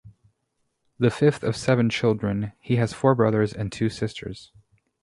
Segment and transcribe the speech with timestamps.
[0.97, 4.51] The fifth of seven children, he has four brothers and two sisters.